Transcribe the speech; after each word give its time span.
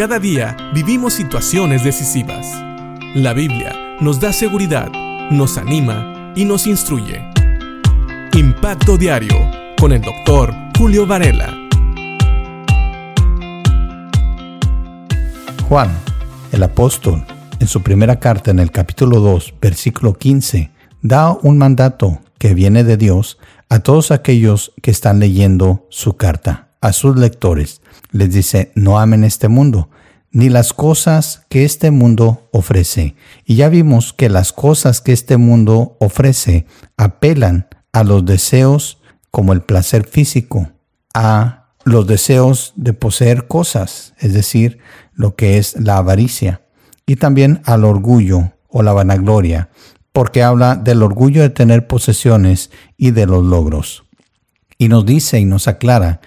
Cada 0.00 0.18
día 0.18 0.56
vivimos 0.72 1.12
situaciones 1.12 1.84
decisivas. 1.84 2.46
La 3.14 3.34
Biblia 3.34 3.98
nos 4.00 4.18
da 4.18 4.32
seguridad, 4.32 4.90
nos 5.30 5.58
anima 5.58 6.32
y 6.34 6.46
nos 6.46 6.66
instruye. 6.66 7.22
Impacto 8.32 8.96
Diario 8.96 9.36
con 9.78 9.92
el 9.92 10.00
doctor 10.00 10.54
Julio 10.78 11.06
Varela. 11.06 11.54
Juan, 15.68 15.90
el 16.52 16.62
apóstol, 16.62 17.22
en 17.58 17.66
su 17.66 17.82
primera 17.82 18.18
carta 18.18 18.50
en 18.50 18.58
el 18.58 18.70
capítulo 18.70 19.20
2, 19.20 19.52
versículo 19.60 20.14
15, 20.14 20.70
da 21.02 21.32
un 21.42 21.58
mandato 21.58 22.22
que 22.38 22.54
viene 22.54 22.84
de 22.84 22.96
Dios 22.96 23.36
a 23.68 23.80
todos 23.80 24.12
aquellos 24.12 24.72
que 24.80 24.92
están 24.92 25.20
leyendo 25.20 25.86
su 25.90 26.16
carta, 26.16 26.69
a 26.80 26.92
sus 26.92 27.16
lectores. 27.16 27.82
Les 28.10 28.32
dice, 28.32 28.72
no 28.74 28.98
amen 28.98 29.24
este 29.24 29.48
mundo, 29.48 29.90
ni 30.32 30.48
las 30.48 30.72
cosas 30.72 31.46
que 31.48 31.64
este 31.64 31.90
mundo 31.90 32.48
ofrece. 32.52 33.14
Y 33.44 33.56
ya 33.56 33.68
vimos 33.68 34.12
que 34.12 34.28
las 34.28 34.52
cosas 34.52 35.00
que 35.00 35.12
este 35.12 35.36
mundo 35.36 35.96
ofrece 36.00 36.66
apelan 36.96 37.68
a 37.92 38.04
los 38.04 38.24
deseos 38.24 38.98
como 39.30 39.52
el 39.52 39.62
placer 39.62 40.06
físico, 40.06 40.70
a 41.14 41.68
los 41.84 42.06
deseos 42.06 42.72
de 42.76 42.92
poseer 42.92 43.46
cosas, 43.46 44.14
es 44.18 44.32
decir, 44.32 44.78
lo 45.14 45.34
que 45.34 45.58
es 45.58 45.78
la 45.80 45.96
avaricia, 45.96 46.62
y 47.06 47.16
también 47.16 47.62
al 47.64 47.84
orgullo 47.84 48.52
o 48.68 48.82
la 48.82 48.92
vanagloria, 48.92 49.70
porque 50.12 50.42
habla 50.42 50.76
del 50.76 51.02
orgullo 51.02 51.42
de 51.42 51.50
tener 51.50 51.86
posesiones 51.86 52.70
y 52.96 53.12
de 53.12 53.26
los 53.26 53.44
logros. 53.44 54.04
Y 54.78 54.88
nos 54.88 55.04
dice 55.06 55.38
y 55.38 55.44
nos 55.44 55.68
aclara 55.68 56.20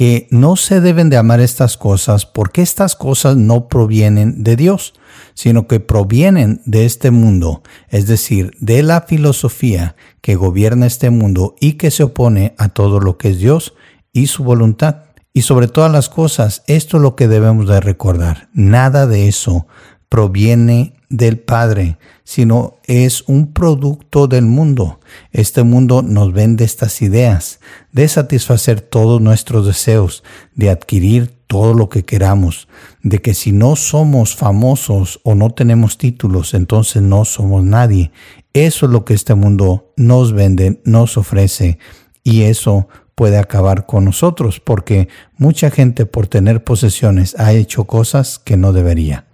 que 0.00 0.28
no 0.30 0.56
se 0.56 0.80
deben 0.80 1.10
de 1.10 1.18
amar 1.18 1.40
estas 1.40 1.76
cosas 1.76 2.24
porque 2.24 2.62
estas 2.62 2.96
cosas 2.96 3.36
no 3.36 3.68
provienen 3.68 4.42
de 4.42 4.56
Dios, 4.56 4.94
sino 5.34 5.66
que 5.66 5.78
provienen 5.78 6.62
de 6.64 6.86
este 6.86 7.10
mundo, 7.10 7.62
es 7.90 8.06
decir, 8.06 8.52
de 8.60 8.82
la 8.82 9.02
filosofía 9.02 9.96
que 10.22 10.36
gobierna 10.36 10.86
este 10.86 11.10
mundo 11.10 11.54
y 11.60 11.74
que 11.74 11.90
se 11.90 12.04
opone 12.04 12.54
a 12.56 12.70
todo 12.70 12.98
lo 12.98 13.18
que 13.18 13.28
es 13.28 13.40
Dios 13.40 13.74
y 14.10 14.28
su 14.28 14.42
voluntad. 14.42 15.02
Y 15.34 15.42
sobre 15.42 15.68
todas 15.68 15.92
las 15.92 16.08
cosas, 16.08 16.62
esto 16.66 16.96
es 16.96 17.02
lo 17.02 17.14
que 17.14 17.28
debemos 17.28 17.68
de 17.68 17.80
recordar. 17.80 18.48
Nada 18.54 19.06
de 19.06 19.28
eso 19.28 19.66
proviene 20.08 20.94
del 21.10 21.38
Padre, 21.40 21.98
sino 22.24 22.78
es 22.84 23.24
un 23.26 23.52
producto 23.52 24.28
del 24.28 24.46
mundo. 24.46 25.00
Este 25.32 25.64
mundo 25.64 26.02
nos 26.02 26.32
vende 26.32 26.64
estas 26.64 27.02
ideas 27.02 27.58
de 27.92 28.08
satisfacer 28.08 28.80
todos 28.80 29.20
nuestros 29.20 29.66
deseos, 29.66 30.22
de 30.54 30.70
adquirir 30.70 31.34
todo 31.48 31.74
lo 31.74 31.88
que 31.88 32.04
queramos, 32.04 32.68
de 33.02 33.18
que 33.18 33.34
si 33.34 33.50
no 33.50 33.74
somos 33.74 34.36
famosos 34.36 35.20
o 35.24 35.34
no 35.34 35.50
tenemos 35.50 35.98
títulos, 35.98 36.54
entonces 36.54 37.02
no 37.02 37.24
somos 37.24 37.64
nadie. 37.64 38.12
Eso 38.52 38.86
es 38.86 38.92
lo 38.92 39.04
que 39.04 39.14
este 39.14 39.34
mundo 39.34 39.92
nos 39.96 40.32
vende, 40.32 40.80
nos 40.84 41.16
ofrece, 41.16 41.78
y 42.22 42.42
eso 42.42 42.88
puede 43.16 43.36
acabar 43.36 43.84
con 43.84 44.04
nosotros, 44.04 44.60
porque 44.60 45.08
mucha 45.36 45.70
gente 45.70 46.06
por 46.06 46.28
tener 46.28 46.62
posesiones 46.62 47.34
ha 47.38 47.52
hecho 47.52 47.84
cosas 47.84 48.38
que 48.38 48.56
no 48.56 48.72
debería. 48.72 49.26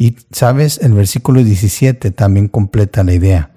Y 0.00 0.16
sabes, 0.32 0.78
el 0.78 0.94
versículo 0.94 1.44
17 1.44 2.10
también 2.12 2.48
completa 2.48 3.04
la 3.04 3.12
idea. 3.12 3.50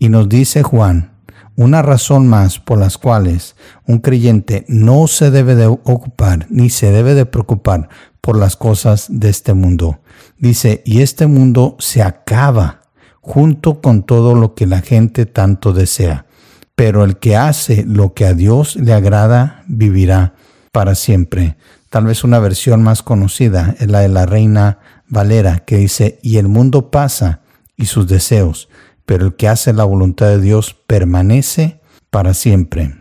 Y 0.00 0.08
nos 0.08 0.28
dice 0.28 0.64
Juan, 0.64 1.12
una 1.54 1.80
razón 1.80 2.26
más 2.26 2.58
por 2.58 2.78
las 2.78 2.98
cuales 2.98 3.54
un 3.86 4.00
creyente 4.00 4.64
no 4.66 5.06
se 5.06 5.30
debe 5.30 5.54
de 5.54 5.66
ocupar 5.66 6.48
ni 6.50 6.70
se 6.70 6.90
debe 6.90 7.14
de 7.14 7.24
preocupar 7.24 7.88
por 8.20 8.36
las 8.36 8.56
cosas 8.56 9.06
de 9.10 9.28
este 9.28 9.54
mundo. 9.54 10.00
Dice, 10.38 10.82
y 10.84 11.02
este 11.02 11.28
mundo 11.28 11.76
se 11.78 12.02
acaba 12.02 12.82
junto 13.20 13.80
con 13.80 14.02
todo 14.02 14.34
lo 14.34 14.56
que 14.56 14.66
la 14.66 14.80
gente 14.80 15.24
tanto 15.24 15.72
desea. 15.72 16.26
Pero 16.74 17.04
el 17.04 17.18
que 17.18 17.36
hace 17.36 17.84
lo 17.86 18.12
que 18.12 18.26
a 18.26 18.34
Dios 18.34 18.74
le 18.74 18.92
agrada 18.92 19.62
vivirá 19.68 20.34
para 20.72 20.96
siempre. 20.96 21.56
Tal 21.90 22.06
vez 22.06 22.24
una 22.24 22.40
versión 22.40 22.82
más 22.82 23.04
conocida 23.04 23.76
es 23.78 23.88
la 23.88 24.00
de 24.00 24.08
la 24.08 24.26
reina 24.26 24.80
Valera, 25.08 25.60
que 25.60 25.76
dice, 25.76 26.18
y 26.22 26.38
el 26.38 26.48
mundo 26.48 26.90
pasa 26.90 27.40
y 27.76 27.86
sus 27.86 28.06
deseos, 28.06 28.68
pero 29.04 29.26
el 29.26 29.36
que 29.36 29.48
hace 29.48 29.72
la 29.72 29.84
voluntad 29.84 30.26
de 30.26 30.40
Dios 30.40 30.76
permanece 30.86 31.80
para 32.10 32.34
siempre. 32.34 32.96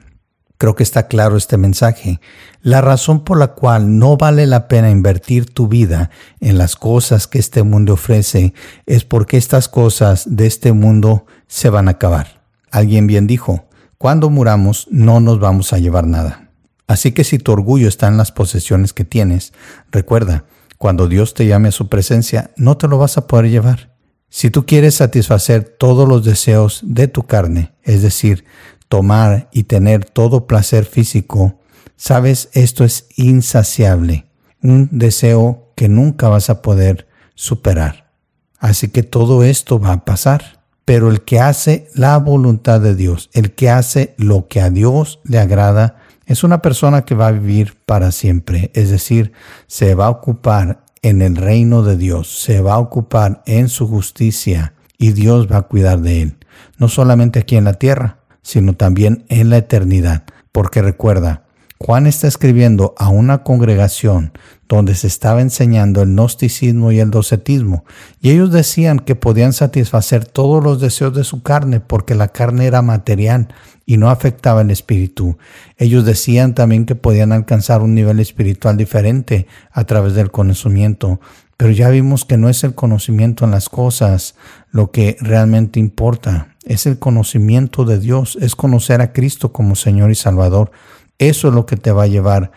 Creo 0.58 0.76
que 0.76 0.84
está 0.84 1.08
claro 1.08 1.36
este 1.36 1.58
mensaje. 1.58 2.22
La 2.62 2.80
razón 2.80 3.24
por 3.24 3.38
la 3.38 3.50
cual 3.50 4.00
no 4.00 4.16
vale 4.16 4.46
la 4.46 4.68
pena 4.68 4.90
invertir 4.90 5.46
tu 5.46 5.68
vida 5.68 6.12
en 6.40 6.58
las 6.58 6.76
cosas 6.76 7.28
que 7.28 7.40
este 7.40 7.64
mundo 7.64 7.94
ofrece 7.94 8.54
es 8.86 9.04
porque 9.04 9.38
estas 9.38 9.68
cosas 9.68 10.24
de 10.28 10.48
este 10.48 10.72
mundo 10.72 11.26
se 11.48 11.70
van 11.70 11.88
a 11.88 11.92
acabar. 11.92 12.42
Alguien 12.72 13.06
bien 13.06 13.28
dijo, 13.28 13.68
cuando 13.98 14.30
muramos 14.30 14.88
no 14.92 15.20
nos 15.20 15.40
vamos 15.40 15.74
a 15.74 15.80
llevar 15.80 16.08
nada. 16.08 16.50
Así 16.88 17.12
que 17.12 17.24
si 17.24 17.38
tu 17.38 17.52
orgullo 17.52 17.88
está 17.88 18.08
en 18.08 18.18
las 18.18 18.32
posesiones 18.32 18.94
que 18.94 19.04
tienes, 19.04 19.54
recuerda, 19.92 20.46
cuando 20.86 21.08
Dios 21.08 21.34
te 21.34 21.48
llame 21.48 21.70
a 21.70 21.72
su 21.72 21.90
presencia, 21.90 22.52
no 22.58 22.78
te 22.78 22.88
lo 22.88 23.00
vas 23.00 23.18
a 23.18 23.26
poder 23.26 23.50
llevar. 23.50 23.96
Si 24.30 24.52
tú 24.52 24.68
quieres 24.68 24.94
satisfacer 24.94 25.64
todos 25.64 26.08
los 26.08 26.24
deseos 26.24 26.82
de 26.84 27.08
tu 27.08 27.24
carne, 27.24 27.74
es 27.82 28.04
decir, 28.04 28.46
tomar 28.88 29.50
y 29.52 29.64
tener 29.64 30.06
todo 30.06 30.46
placer 30.46 30.86
físico, 30.86 31.60
sabes, 31.96 32.50
esto 32.54 32.84
es 32.84 33.08
insaciable, 33.16 34.28
un 34.62 34.88
deseo 34.92 35.72
que 35.76 35.90
nunca 35.90 36.30
vas 36.30 36.52
a 36.52 36.62
poder 36.62 37.08
superar. 37.34 38.12
Así 38.60 38.90
que 38.90 39.02
todo 39.02 39.44
esto 39.44 39.80
va 39.80 39.92
a 39.92 40.06
pasar. 40.06 40.62
Pero 40.86 41.10
el 41.10 41.22
que 41.22 41.40
hace 41.40 41.88
la 41.96 42.16
voluntad 42.20 42.80
de 42.80 42.94
Dios, 42.94 43.32
el 43.34 43.56
que 43.56 43.72
hace 43.72 44.14
lo 44.20 44.48
que 44.48 44.62
a 44.62 44.70
Dios 44.70 45.20
le 45.24 45.40
agrada, 45.40 46.04
es 46.26 46.44
una 46.44 46.62
persona 46.62 47.06
que 47.06 47.16
va 47.16 47.28
a 47.28 47.32
vivir 47.32 47.76
para 47.86 48.12
siempre, 48.12 48.72
es 48.74 48.90
decir, 48.90 49.32
se 49.68 49.96
va 49.96 50.08
a 50.08 50.10
ocupar 50.10 50.84
en 51.02 51.22
el 51.22 51.36
reino 51.36 51.84
de 51.84 51.98
Dios, 51.98 52.42
se 52.42 52.62
va 52.62 52.74
a 52.74 52.80
ocupar 52.80 53.44
en 53.46 53.70
su 53.70 53.88
justicia 53.88 54.74
y 54.98 55.12
Dios 55.12 55.52
va 55.52 55.58
a 55.58 55.62
cuidar 55.64 56.00
de 56.00 56.24
él, 56.24 56.38
no 56.78 56.88
solamente 56.88 57.40
aquí 57.40 57.56
en 57.56 57.66
la 57.66 57.74
tierra, 57.74 58.20
sino 58.42 58.74
también 58.74 59.26
en 59.30 59.50
la 59.50 59.58
eternidad, 59.58 60.24
porque 60.52 60.82
recuerda, 60.82 61.45
Juan 61.78 62.08
está 62.08 62.28
escribiendo 62.28 62.96
a 62.98 63.10
una 63.10 63.44
congregación 63.44 64.32
donde 64.68 64.96
se 64.96 65.08
estaba 65.08 65.42
enseñando 65.42 66.02
el 66.02 66.10
gnosticismo 66.10 66.92
y 66.92 67.00
el 67.00 67.12
docetismo, 67.12 67.84
y 68.22 68.32
ellos 68.32 68.52
decían 68.52 69.00
que 69.00 69.16
podían 69.16 69.54
satisfacer 69.54 70.26
todos 70.26 70.64
los 70.64 70.80
deseos 70.80 71.14
de 71.14 71.24
su 71.24 71.44
carne 71.44 71.82
porque 71.82 72.16
la 72.16 72.30
carne 72.30 72.66
era 72.66 72.82
material 72.82 73.54
y 73.86 73.98
no 73.98 74.10
afectaba 74.10 74.62
el 74.62 74.72
espíritu. 74.72 75.38
Ellos 75.78 76.06
decían 76.06 76.56
también 76.56 76.86
que 76.86 76.96
podían 76.96 77.32
alcanzar 77.32 77.82
un 77.82 77.94
nivel 77.94 78.20
espiritual 78.20 78.78
diferente 78.78 79.46
a 79.72 79.84
través 79.84 80.16
del 80.16 80.32
conocimiento, 80.32 81.20
pero 81.58 81.72
ya 81.72 81.90
vimos 81.90 82.26
que 82.26 82.38
no 82.38 82.50
es 82.50 82.64
el 82.64 82.74
conocimiento 82.74 83.46
en 83.46 83.52
las 83.52 83.70
cosas 83.70 84.36
lo 84.72 84.92
que 84.92 85.18
realmente 85.20 85.80
importa, 85.80 86.56
es 86.66 86.86
el 86.86 86.98
conocimiento 87.00 87.86
de 87.86 88.00
Dios, 88.00 88.38
es 88.42 88.56
conocer 88.56 89.02
a 89.02 89.14
Cristo 89.14 89.54
como 89.54 89.76
Señor 89.76 90.10
y 90.10 90.16
Salvador. 90.16 90.72
Eso 91.18 91.48
es 91.48 91.54
lo 91.54 91.66
que 91.66 91.78
te 91.78 91.92
va 91.92 92.04
a 92.04 92.08
llevar 92.08 92.52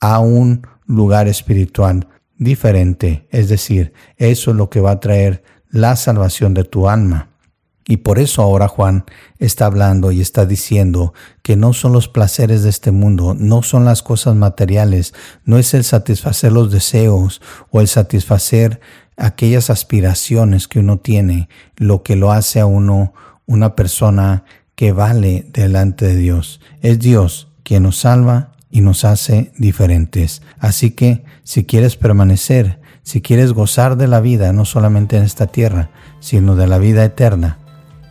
a 0.00 0.20
un 0.20 0.66
lugar 0.86 1.28
espiritual 1.28 2.08
diferente. 2.38 3.26
Es 3.30 3.48
decir, 3.48 3.92
eso 4.16 4.50
es 4.50 4.56
lo 4.56 4.70
que 4.70 4.80
va 4.80 4.92
a 4.92 5.00
traer 5.00 5.42
la 5.70 5.96
salvación 5.96 6.54
de 6.54 6.64
tu 6.64 6.88
alma. 6.88 7.30
Y 7.86 7.98
por 7.98 8.18
eso 8.18 8.40
ahora 8.40 8.66
Juan 8.66 9.04
está 9.38 9.66
hablando 9.66 10.10
y 10.10 10.22
está 10.22 10.46
diciendo 10.46 11.12
que 11.42 11.54
no 11.56 11.74
son 11.74 11.92
los 11.92 12.08
placeres 12.08 12.62
de 12.62 12.70
este 12.70 12.92
mundo, 12.92 13.34
no 13.38 13.62
son 13.62 13.84
las 13.84 14.02
cosas 14.02 14.36
materiales, 14.36 15.12
no 15.44 15.58
es 15.58 15.74
el 15.74 15.84
satisfacer 15.84 16.50
los 16.50 16.72
deseos 16.72 17.42
o 17.70 17.82
el 17.82 17.88
satisfacer 17.88 18.80
aquellas 19.18 19.68
aspiraciones 19.68 20.66
que 20.66 20.78
uno 20.78 20.98
tiene 20.98 21.48
lo 21.76 22.02
que 22.02 22.16
lo 22.16 22.32
hace 22.32 22.58
a 22.60 22.66
uno 22.66 23.12
una 23.46 23.76
persona 23.76 24.44
que 24.74 24.92
vale 24.92 25.46
delante 25.52 26.06
de 26.06 26.16
Dios. 26.16 26.60
Es 26.80 26.98
Dios 26.98 27.48
quien 27.64 27.82
nos 27.82 27.98
salva 27.98 28.52
y 28.70 28.80
nos 28.80 29.04
hace 29.04 29.52
diferentes. 29.58 30.42
Así 30.58 30.92
que 30.92 31.24
si 31.42 31.64
quieres 31.64 31.96
permanecer, 31.96 32.80
si 33.02 33.20
quieres 33.20 33.52
gozar 33.52 33.96
de 33.96 34.08
la 34.08 34.20
vida, 34.20 34.52
no 34.52 34.64
solamente 34.64 35.16
en 35.16 35.24
esta 35.24 35.46
tierra, 35.46 35.90
sino 36.20 36.56
de 36.56 36.66
la 36.66 36.78
vida 36.78 37.04
eterna, 37.04 37.58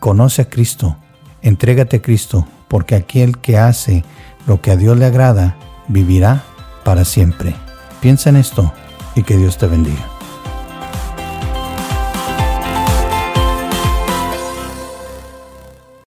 conoce 0.00 0.42
a 0.42 0.48
Cristo, 0.48 0.98
entrégate 1.42 1.96
a 1.96 2.02
Cristo, 2.02 2.46
porque 2.68 2.94
aquel 2.94 3.38
que 3.38 3.58
hace 3.58 4.04
lo 4.46 4.60
que 4.60 4.70
a 4.70 4.76
Dios 4.76 4.96
le 4.96 5.06
agrada, 5.06 5.56
vivirá 5.88 6.44
para 6.84 7.04
siempre. 7.04 7.54
Piensa 8.00 8.30
en 8.30 8.36
esto 8.36 8.72
y 9.14 9.22
que 9.22 9.36
Dios 9.36 9.58
te 9.58 9.66
bendiga. 9.66 10.13